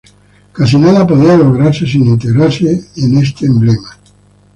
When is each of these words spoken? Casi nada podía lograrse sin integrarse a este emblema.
Casi 0.53 0.79
nada 0.79 1.05
podía 1.05 1.37
lograrse 1.37 1.85
sin 1.85 2.07
integrarse 2.07 2.67
a 2.67 2.71
este 3.21 3.45
emblema. 3.45 3.91